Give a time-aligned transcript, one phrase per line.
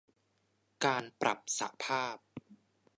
[0.85, 2.17] การปรับสภาพ